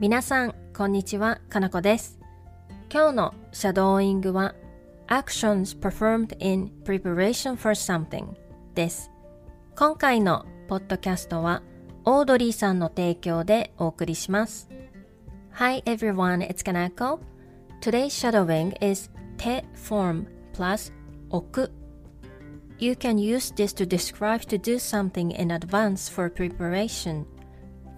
[0.00, 2.18] 皆さん、こんにちは、かなこです。
[2.92, 4.54] 今日のシャドーイングは
[5.08, 8.34] Actions performed in preparation for something
[8.74, 9.10] です。
[9.76, 11.62] 今回のポッドキャストは
[12.04, 14.68] オードリーさんの提供でお送りします。
[15.52, 17.20] Hi everyone, it's Kanako.
[17.80, 20.92] Today's shadowing is 手 form plus
[21.30, 21.72] 置く
[22.78, 27.26] You can use this to describe to do something in advance for preparation.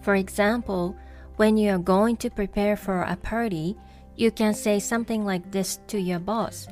[0.01, 0.95] For example,
[1.37, 3.75] when you are going to prepare for a party,
[4.15, 6.69] you can say something like this to your boss.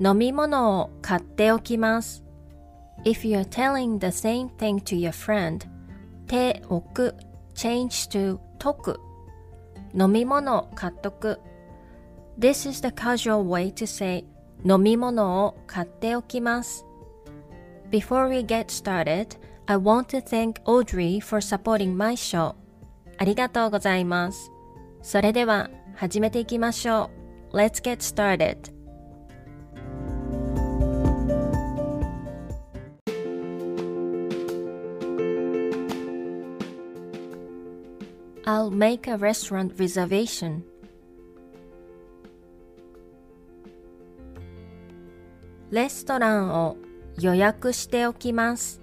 [0.00, 2.22] 飲み物を買っておきます。
[3.04, 5.66] If you are telling the same thing to your friend,
[6.26, 7.14] 手置く
[7.54, 9.00] change to 解く
[9.94, 11.40] 飲み物買っとく
[12.38, 14.24] This is the casual way to say
[14.64, 16.84] 飲み物を買っておきます。
[17.90, 22.54] Before we get started, I want to thank Audrey for supporting my show.
[23.23, 24.51] ありがとうございます。
[25.01, 27.09] それでは始めていきましょ
[27.53, 27.55] う。
[27.55, 28.57] Let's get started.
[38.43, 40.63] I'll make a restaurant reservation.
[45.71, 46.75] レストランを
[47.21, 48.82] 予約しておきます。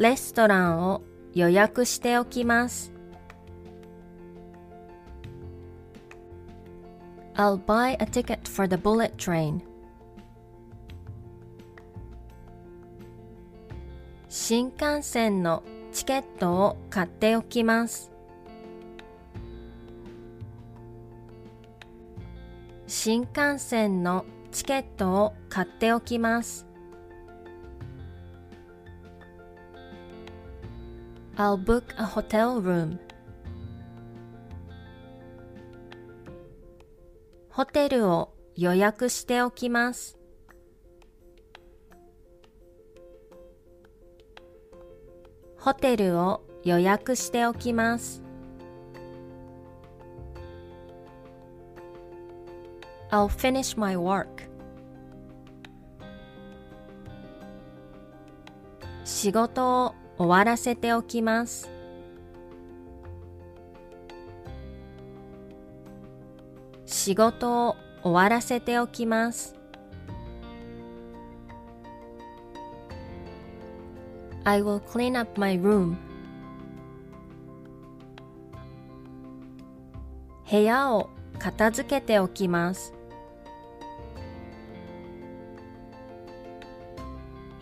[0.00, 1.02] レストランを
[1.34, 2.90] 予約しておきます。
[7.34, 9.60] I'll buy a ticket for the bullet train.
[14.30, 15.62] 新幹線の
[15.92, 18.10] チケットを買っておきます。
[22.86, 26.69] 新幹線のチケットを買っておきます。
[31.40, 32.98] I'll book a hotel room.
[37.48, 40.18] ホテルを予約しておきます。
[45.56, 48.22] ホテルを予約しておきます。
[53.10, 54.26] I'll finish my work.
[59.06, 61.70] 仕事を終わらせておきます。
[66.84, 69.56] 仕事を終わらせておきます。
[74.44, 75.96] I will clean up my room.
[80.50, 82.92] 部屋を片付けておきます。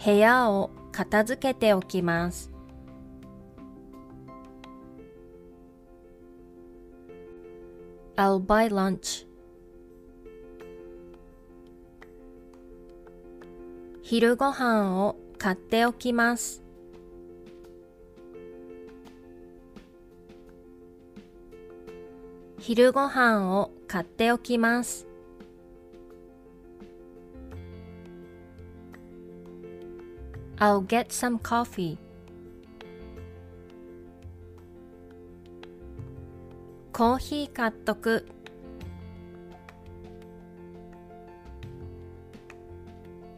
[0.04, 2.50] 部屋を片付けておきます。
[8.16, 9.28] I'll buy lunch.
[14.02, 16.64] 昼ご飯を買っておきます。
[22.58, 25.07] 昼ご飯を買っておきます。
[30.60, 31.98] I'll get some coffee.
[36.92, 38.26] コーヒー買っとく。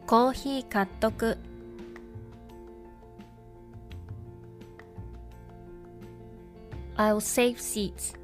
[0.07, 1.37] コーヒー買っとく。
[6.97, 8.17] I'll save seats.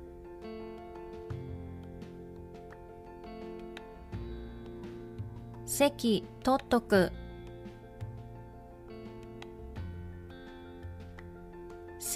[5.66, 7.12] 席取っとく。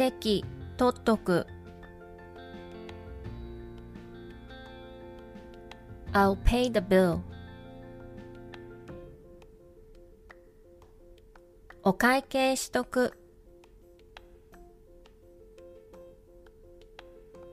[0.02, 0.44] 席
[0.78, 1.46] 取っとく。
[6.12, 7.20] I'll pay the bill.
[11.84, 13.14] お会計しとく。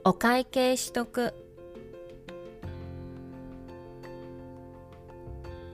[0.03, 1.35] お会計しとく。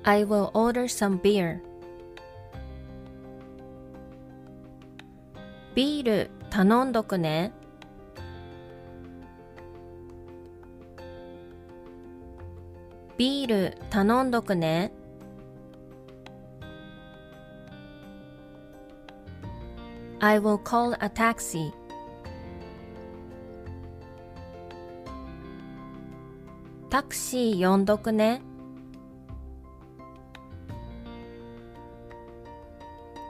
[0.02, 1.60] I will order some beer.
[5.76, 7.50] ビール頼んどくね。
[13.18, 14.92] ビール頼んどくね。
[20.20, 21.72] I will call a taxi.
[26.88, 28.42] タクシー呼んどくね。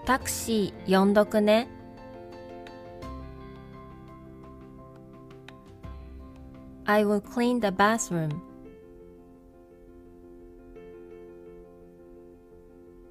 [0.04, 1.68] タクシー呼んどくね。
[6.86, 8.40] I will clean the bathroom.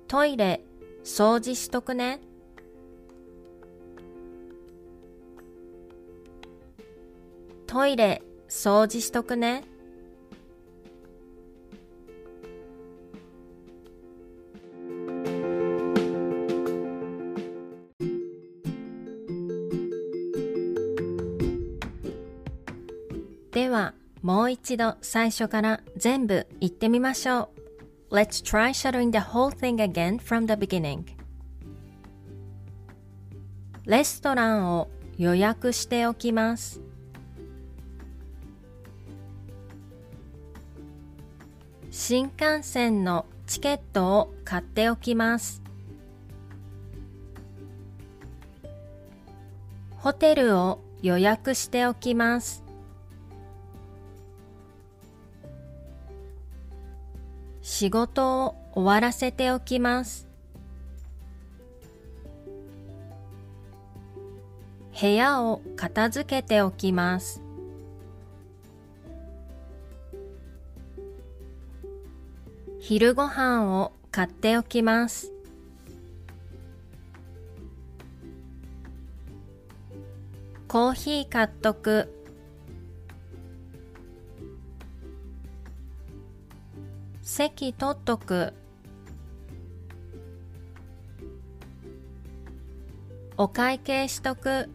[0.08, 0.64] トイレ
[1.04, 2.20] 掃除しとくね。
[7.66, 9.64] トイレ掃除しとくね。
[23.54, 27.52] では、もう一度最初から全部言ってみましょ
[28.10, 28.16] う。
[28.16, 31.04] Let's try shadowing the whole thing again from the beginning.
[33.86, 34.90] レストランを
[35.20, 36.82] 予約しておきます。
[41.92, 45.62] 新幹線のチケットを買っておきます。
[49.98, 52.64] ホテルを予約しておきます。
[57.76, 60.28] 仕事を終わらせておきます。
[65.02, 67.42] 部屋を片付けておきます。
[72.80, 75.34] 昼ご飯を買っておきます。
[80.68, 82.23] コーヒー買っとく。
[87.26, 88.54] 席取っとく。
[93.38, 94.70] お会計しとく。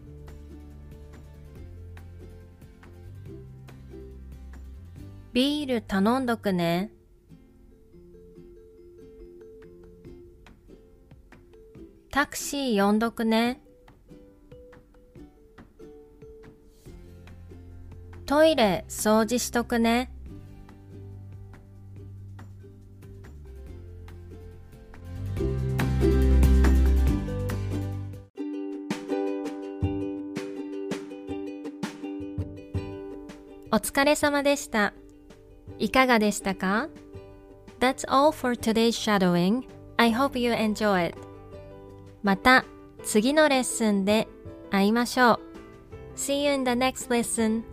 [5.31, 6.91] ビール頼んどくね。
[12.09, 13.61] タクシー呼んどくね。
[18.25, 20.11] トイレ掃除しとくね。
[33.71, 34.93] お疲れ様でした。
[35.77, 36.89] いかがでしたか
[37.79, 39.67] ?That's all for today's shadowing.
[39.97, 41.17] I hope you enjoy it.
[42.23, 42.65] また
[43.03, 44.27] 次のレッスンで
[44.71, 45.39] 会いましょう。
[46.15, 47.63] See you in the next lesson.